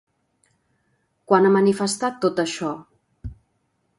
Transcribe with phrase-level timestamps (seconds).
[1.33, 2.75] Quan ha manifestat tot això?